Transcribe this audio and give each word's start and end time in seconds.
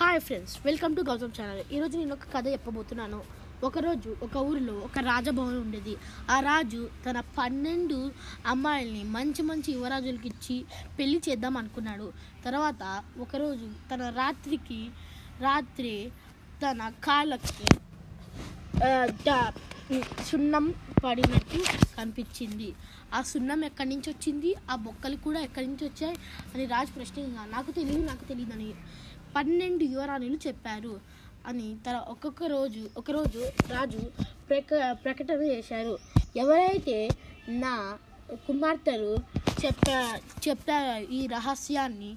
Hi 0.00 0.20
friends 0.20 0.52
welcome 0.66 0.96
to 0.96 1.00
Gautam 1.00 1.32
channel 1.40 1.60
ఈరోజు 1.72 1.98
నేను 1.98 2.12
ఒక 2.12 2.26
కథ 2.34 2.46
చెప్పబోతున్నాను. 2.46 3.18
ఒకరోజు 3.64 4.16
ఒక 4.22 4.36
ఊరిలో 4.36 4.74
ఒక 4.78 4.98
రాజభవనం 4.98 5.60
ఉండేది. 5.60 5.94
ఆ 6.30 6.40
రాజు 6.40 6.90
తన 7.06 7.20
పన్నెండు 7.38 7.98
అమ్మాయిల్ని 8.46 9.04
మంచి 9.04 9.42
మంచి 9.42 9.72
యువరాజులకి 9.72 10.28
ఇచ్చి 10.28 10.56
పెళ్ళి 10.98 11.22
చేద్దాం 11.28 11.56
అనుకున్నాడు. 11.56 12.12
తర్వాత 12.44 13.02
ఒకరోజు 13.18 13.68
తన 13.92 14.08
రాత్రికి 14.16 14.80
రాత్రి 15.40 15.94
తన 16.62 16.92
కాళ్ళకి 17.04 17.66
సున్నం 20.24 20.64
పడినట్టు 21.04 21.58
కనిపించింది. 21.96 22.74
ఆ 23.14 23.22
సున్నం 23.22 23.64
ఎక్కడి 23.64 23.88
నుంచి 23.88 24.10
వచ్చింది? 24.10 24.54
ఆ 24.70 24.74
బొక్కలు 24.76 25.16
కూడా 25.16 25.40
ఎక్కడి 25.40 25.66
నుంచి 25.66 25.84
వచ్చాయి? 25.84 26.16
అని 26.54 26.66
రాజు 26.66 26.92
ప్రశ్నించగా 26.92 27.44
నాకు 27.44 27.70
తెలియదు 27.70 28.06
నాకు 28.06 28.24
తెలియదు 28.24 28.52
అని 28.52 28.68
పన్నెండు 29.36 29.84
యువరాణులు 29.84 30.38
చెప్పారు 30.46 30.94
అని 31.46 31.76
తన 31.86 31.96
ఒక్కొక్క 32.08 32.44
రోజు 32.44 32.82
ఒకరోజు 32.96 33.42
రాజు 33.72 34.02
ప్రక 34.48 34.96
ప్రకటన 35.04 35.42
చేశారు. 35.42 35.98
ఎవరైతే 36.36 37.08
నా 37.48 37.98
కుమార్తెలు 38.46 39.12
చెప్ప 39.64 39.86
చెప్పా 40.48 40.78
ఈ 41.18 41.20
రహస్యాన్ని 41.26 42.10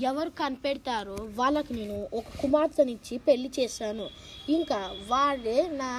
ఎవరు 0.00 0.30
కనిపెడతారో 0.30 1.16
వాళ్ళకి 1.34 1.72
నేను 1.74 2.08
ఒక 2.14 2.24
కుమార్తెనిచ్చి 2.42 3.18
పెళ్ళి 3.18 3.50
చేశాను. 3.58 4.06
ఇంకా 4.48 4.80
వాళ్ళే 5.08 5.58
నా 5.82 5.90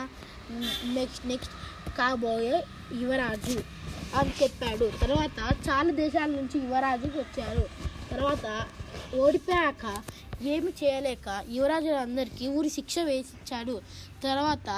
నెక్స్ట్ 0.97 1.27
నెక్స్ట్ 1.27 1.55
కాబోయే 1.97 2.63
యువరాజు 3.01 3.57
అని 4.19 4.31
చెప్పాడు. 4.43 4.91
తర్వాత 5.01 5.37
చాలా 5.69 5.91
దేశాల 5.91 6.29
నుంచి 6.29 6.57
యువరాజు 6.65 7.07
వచ్చారు. 7.19 7.65
తర్వాత 8.11 8.45
ఓడిపోయాక 9.15 9.85
ఏమి 10.41 10.71
చేయలేక 10.79 11.27
యువరాజులందరికీ 11.49 12.47
ఊరి 12.47 12.69
శిక్ష 12.69 12.99
వేసిచ్చాడు. 12.99 13.81
తర్వాత 14.23 14.69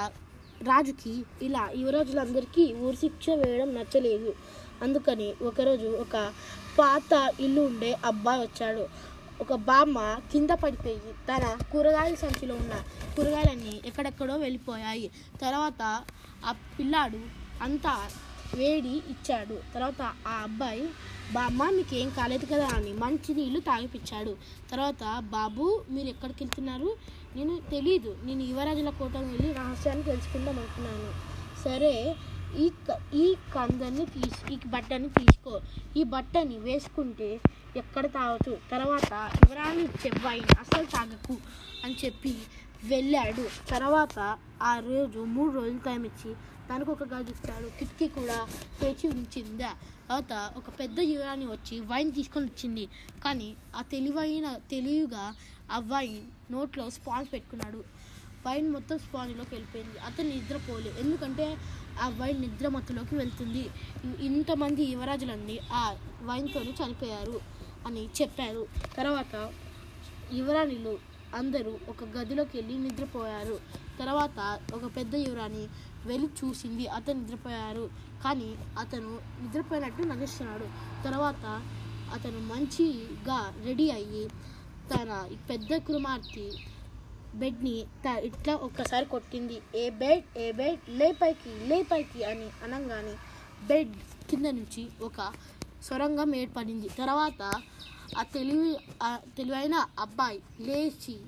రాజుకి 0.62 1.24
ఇలా 1.42 1.70
యువరాజులందరికీ 1.76 2.74
ఊరి 2.74 2.96
శిక్ష 2.96 3.30
వేయడం 3.30 3.74
నచ్చలేదు. 3.74 4.34
అందుకని 4.82 5.34
ఒకరోజు 5.42 5.86
ఒక 6.04 6.16
పాత 6.78 7.12
ఇల్లు 7.40 7.60
ఉండే 7.60 7.96
అబ్బాయి 8.04 8.40
వచ్చాడు. 8.40 8.84
ఒక 9.40 9.54
బామ్మ 9.68 9.98
కింద 10.32 10.50
పడిపోయి 10.50 11.00
తన 11.28 11.44
కూరగాయల 11.72 12.14
సంచిలో 12.14 12.54
ఉన్న 12.54 12.74
కూరగాయలన్నీ 13.16 13.82
ఎక్కడెక్కడో 13.86 14.36
వెళ్ళిపోయాయి. 14.36 15.10
తర్వాత 15.40 15.82
ఆ 16.44 16.52
పిల్లాడు 16.78 17.20
అంతా 17.62 17.94
వేడి 18.56 18.88
ఇచ్చాడు. 18.88 19.60
తర్వాత 19.74 20.02
ఆ 20.02 20.30
అబ్బాయి 20.42 20.88
బామ్మ 21.32 21.70
మీకు 21.70 21.94
ఏం 21.94 22.10
కాలేదు 22.10 22.46
కదా 22.46 22.68
అని 22.68 22.92
మంచి 22.92 23.34
నీళ్ళు 23.34 23.60
తాగిపించాడు 23.60 24.36
తర్వాత 24.70 25.18
బాబు 25.18 25.84
మీరు 25.90 26.08
ఎక్కడికి 26.08 26.44
వెళ్తున్నారు 26.44 26.96
నేను 27.36 27.60
తెలీదు. 27.70 28.16
నేను 28.24 28.42
యువరాజుల 28.42 28.90
కోటకు 28.90 29.18
వెళ్ళి 29.18 29.52
రహస్యాన్ని 29.52 30.04
తెలుసుకుందాం 30.04 30.58
అనుకున్నాను. 30.58 31.32
సరే 31.64 32.16
ఈ 32.58 32.68
క- 32.68 33.14
ఈ 33.14 33.34
కందని 33.54 34.06
తీసు 34.06 34.52
ఈ 34.52 34.58
బట్టని 34.66 35.08
తీసుకో. 35.08 35.60
ఈ 35.96 36.02
బట్టని 36.02 36.58
వేసుకుంటే 36.58 37.40
ఎక్కడ 37.76 38.06
తాగచ్చు? 38.06 38.58
తర్వాత 38.70 39.30
యువరాణి 39.44 39.84
చెవ్వాయి 39.84 40.40
అసలు 40.40 40.84
తాగకు 40.84 41.36
అని 41.84 41.96
చెప్పి 42.04 42.34
వెళ్ళాడు. 42.84 43.70
తర్వాత 43.70 44.38
ఆ 44.62 44.78
రోజు 44.78 45.18
మూడు 45.18 45.52
రోజులు 45.52 45.78
టైం 45.78 46.04
ఇచ్చి 46.04 46.34
తనకు 46.68 46.92
ఒక 46.92 47.04
గది 47.14 47.30
ఇచ్చాడు 47.30 47.66
కిటికీ 47.66 48.08
కూడా 48.08 48.46
తెచ్చి 48.80 49.10
ఉంచిందా. 49.10 49.70
తర్వాత 50.08 50.52
ఒక 50.56 50.68
పెద్ద 50.80 51.00
యువరాణి 51.00 51.46
వచ్చి 51.46 51.80
వైన్ 51.80 52.12
తీసుకొని 52.12 52.46
వచ్చింది. 52.46 52.88
కానీ 53.24 53.54
ఆ 53.76 53.82
తెలివైన 53.82 54.56
తెలివిగా 54.70 55.34
ఆ 55.72 55.78
వైన్ 55.78 56.52
నోట్లో 56.52 56.90
స్పాంజ్ 56.90 57.32
పెట్టుకున్నాడు. 57.32 57.84
వైన్ 58.46 58.70
మొత్తం 58.70 58.98
స్పాంజ్లోకి 58.98 59.54
వెళ్ళిపోయింది. 59.54 59.98
అతను 59.98 60.28
నిద్రపోలేదు. 60.28 61.00
ఎందుకంటే 61.00 61.56
ఆ 62.02 62.08
వైన్ 62.08 62.40
నిద్ర 62.40 62.68
మత్తులోకి 62.68 63.16
వెళ్తుంది. 63.16 63.70
ఇంతమంది 64.20 64.84
యువరాజులన్నీ 64.84 65.58
ఆ 65.72 65.96
వైన్తోనే 66.22 66.74
చనిపోయారు 66.84 67.40
అని 67.86 68.06
చెప్పారు. 68.06 68.66
తర్వాత 68.96 69.52
యువరాణిలు 70.32 71.11
అందరూ 71.34 71.78
ఒక 71.88 72.04
గదిలోకి 72.04 72.58
వెళ్ళి 72.58 72.78
నిద్రపోయారు. 72.78 73.60
తర్వాత 73.98 74.60
ఒక 74.74 74.96
పెద్ద 74.96 75.14
యువరాణి 75.14 75.68
వెళ్ళి 76.06 76.28
చూసింది. 76.28 76.86
అతను 76.86 77.20
నిద్రపోయారు. 77.20 77.90
కానీ 78.24 78.56
అతను 78.78 79.20
నిద్రపోయినట్టు 79.42 80.02
నటిస్తున్నాడు. 80.02 80.66
తర్వాత 81.04 81.44
అతను 82.14 82.40
మంచిగా 82.40 83.54
రెడీ 83.64 83.90
అయ్యి 83.90 84.28
తన 84.92 85.28
పెద్ద 85.50 85.76
కుమార్తె 85.76 86.50
బెడ్ని 87.34 87.84
త 88.04 88.06
ఇట్లా 88.06 88.54
ఒక్కసారి 88.54 89.06
కొట్టింది. 89.06 89.62
ఏ 89.74 89.90
బెడ్? 89.90 90.38
ఏ 90.38 90.52
బెడ్? 90.52 90.80
లే 90.90 91.12
పైకి 91.12 91.68
లే 91.68 91.82
పైకి 91.82 92.24
అని 92.24 92.48
అనగానే 92.64 93.14
బెడ్ 93.66 93.94
కింద 94.30 94.46
నుంచి 94.46 94.88
ఒక 95.02 95.32
సొరంగం 95.82 96.34
ఏర్పడింది. 96.34 96.88
తర్వాత 96.88 97.42
ఆ 98.18 98.22
తెలివి 98.22 98.76
ఆ 99.02 99.18
తెలివైన 99.38 99.86
అబ్బాయి 99.98 100.42
లేచి 100.60 101.20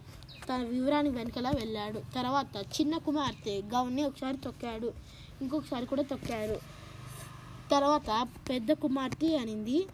తన 0.48 0.62
వివరాన్ని 0.62 1.12
వెనకలా 1.12 1.50
వెళ్ళాడు. 1.50 2.02
తర్వాత 2.14 2.56
చిన్న 2.56 2.98
కుమార్తె 2.98 3.62
గౌన్ని 3.62 4.04
ఒకసారి 4.04 4.36
తొక్కాడు. 4.36 4.92
ఇంకొకసారి 5.42 5.86
కూడా 5.86 6.02
తొక్కాడు. 6.02 6.60
తర్వాత 7.70 8.28
పెద్ద 8.48 8.72
కుమార్తె 8.72 9.36
అనింది 9.36 9.86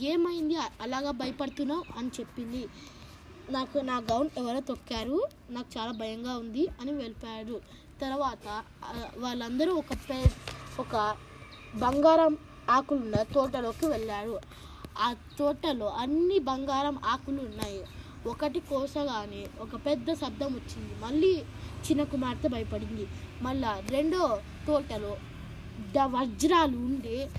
ఏమైంది? 0.00 0.56
అలాగా 0.56 1.10
భయపడుతున్నావు? 1.10 1.98
అని 1.98 2.08
చెప్పింది. 2.08 2.68
నాకు 3.50 3.78
నా 3.78 3.98
గౌన్ 3.98 4.28
ఎవరో 4.38 4.60
తొక్కారు. 4.60 5.28
నాకు 5.50 5.78
చాలా 5.78 5.92
భయంగా 5.92 6.36
ఉంది 6.36 6.68
అని 6.80 6.92
వెళ్ళిపోయాడు. 6.92 7.60
తర్వాత 8.02 8.62
వాళ్ళందరూ 9.18 9.74
ఒక 9.74 9.94
పే 9.94 10.24
ఒక 10.80 11.16
బంగారం 11.74 12.36
ఆకులున్న 12.70 13.22
తోటలోకి 13.22 13.86
వెళ్ళారు. 13.86 14.40
ఆ 15.00 15.14
తోటలో 15.38 15.88
అన్ని 15.88 16.38
బంగారం 16.38 16.98
ఆకులు 17.04 17.42
ఉన్నాయి. 17.42 17.84
ఒకటి 18.26 18.60
కోసగానే 18.60 19.46
ఒక 19.60 19.86
పెద్ద 19.86 20.12
శబ్దం 20.12 20.46
వచ్చింది. 20.46 20.94
మళ్ళీ 21.04 21.38
చిన్న 21.88 22.02
కుమార్తె 22.02 22.48
భయపడింది. 22.48 23.06
మళ్ళా 23.42 23.82
రెండో 23.90 24.40
తోటలో 24.66 25.16
ద 25.92 25.98
వజ్రాలు 25.98 26.76
ఉండే 26.76 27.30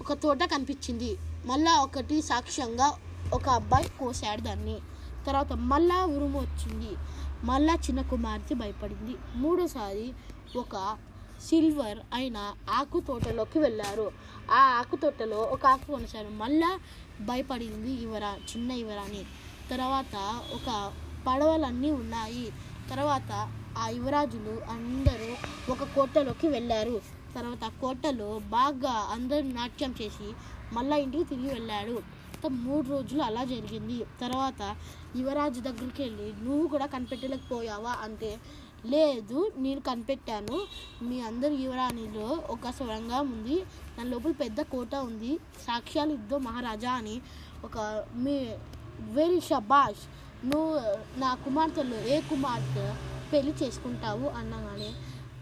ఒక 0.00 0.12
తోట 0.12 0.38
కనిపించింది. 0.44 1.16
మళ్ళా 1.46 1.80
ఒకటి 1.80 2.22
సాక్ష్యంగా 2.22 2.98
ఒక 3.34 3.48
అబ్బాయి 3.48 3.88
కోసాడు 3.88 4.40
దాన్ని. 4.40 4.78
తర్వాత 5.26 5.52
మళ్ళా 5.52 6.06
ఉరుము 6.06 6.40
వచ్చింది. 6.40 6.96
మళ్ళా 7.44 7.74
చిన్న 7.74 8.02
కుమార్తె 8.02 8.54
భయపడింది. 8.54 9.16
మూడోసారి 9.34 10.12
ఒక 10.58 10.98
సిల్వర్ 11.46 11.98
అయిన 12.12 12.54
ఆకు 12.70 13.00
తోటలోకి 13.00 13.58
వెళ్ళారు. 13.58 14.12
ఆ 14.50 14.78
ఆకు 14.78 14.96
తోటలో 14.96 15.36
ఒక 15.36 15.66
ఆకు 15.66 15.86
కొనసారు. 15.86 16.28
మళ్ళా 16.28 16.80
భయపడింది 17.20 17.90
ఇవరా 17.90 18.34
చిన్న 18.34 18.70
ఇవరాని 18.70 19.24
తర్వాత 19.70 20.42
ఒక 20.52 20.92
పడవలన్నీ 21.26 21.90
ఉన్నాయి. 21.90 22.52
తర్వాత 22.90 23.52
ఆ 23.78 23.88
యువరాజులు 23.88 24.60
అందరూ 24.70 25.36
ఒక 25.72 25.82
కోటలోకి 25.82 26.48
వెళ్ళారు. 26.48 27.00
తర్వాత 27.34 27.72
కోటలో 27.80 28.38
బాగా 28.38 28.90
అందరూ 28.90 29.42
నాట్యం 29.42 29.94
చేసి 30.02 30.32
మళ్ళా 30.72 30.96
ఇంటికి 30.96 31.24
తిరిగి 31.24 31.48
వెళ్ళాడు. 31.48 32.02
మూడు 32.48 32.88
రోజులు 32.88 33.22
అలా 33.22 33.44
జరిగింది. 33.44 34.04
తర్వాత 34.20 34.76
యువరాజు 35.16 35.60
దగ్గరికి 35.60 36.02
వెళ్ళి 36.02 36.44
నువ్వు 36.44 36.66
కూడా 36.66 36.86
కనిపెట్టలేకపోయావా? 36.86 37.90
అంటే 38.02 38.38
లేదు 38.86 39.52
నేను 39.56 39.80
కనిపెట్టాను. 39.80 40.66
మీ 41.02 41.20
అందరి 41.20 41.54
యువరాణిలో 41.54 42.42
ఒక 42.50 42.70
సొరంగం 42.70 43.32
ఉంది. 43.32 43.64
దాని 43.98 44.10
లోపల 44.10 44.30
పెద్ద 44.30 44.60
కోట 44.60 44.94
ఉంది. 44.94 45.38
సాక్ష్యాలు 45.66 46.12
ఇద్దో 46.12 46.38
మహారాజా 46.38 46.92
అని. 46.92 47.20
ఒక 47.64 48.04
మీ 48.14 48.56
వెరీ 49.00 49.40
షబాష్ 49.40 50.06
నువ్వు 50.46 50.80
నా 51.20 51.34
కుమార్తెలో 51.34 52.00
ఏ 52.00 52.20
కుమార్తె 52.20 52.94
పెళ్ళి 53.32 53.54
చేసుకుంటావు 53.62 54.28
అన్నగానే? 54.28 54.92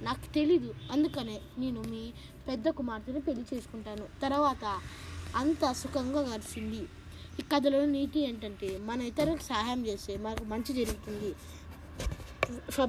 నాకు 0.05 0.35
తెలీదు. 0.35 0.75
అందుకనే 0.93 1.41
నేను 1.59 1.83
మీ 1.83 2.13
పెద్ద 2.49 2.69
కుమార్తెని 2.69 3.21
పెళ్ళి 3.21 3.57
చేసుకుంటాను. 3.57 4.21
తర్వాత 4.23 4.81
అంత 5.37 5.73
సుఖంగా 5.73 6.21
గడిచింది. 6.21 6.87
ఈ 7.41 7.43
కథలో 7.43 7.85
నీతి 7.85 8.21
ఏంటంటే 8.21 8.79
మన 8.79 9.03
ఇతరులకు 9.03 9.43
సహాయం 9.43 9.87
చేస్తే 9.87 10.17
మనకు 10.17 10.45
మంచి 10.45 10.73
జరుగుతుంది. 10.73 11.35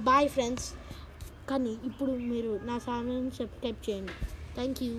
బాయ్ 0.10 0.30
ఫ్రెండ్స్ 0.30 0.68
కానీ 1.50 1.74
ఇప్పుడు 1.90 2.14
మీరు 2.32 2.52
నా 2.70 2.76
ఛానల్ని 2.86 3.32
సబ్స్క్రైబ్ 3.40 3.82
చేయండి. 3.88 4.16
Thank 4.58 4.82
you 4.86 4.92